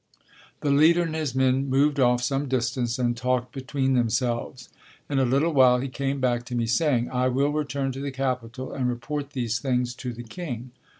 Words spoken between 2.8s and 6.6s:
and talked between themselves. In a little while he came back to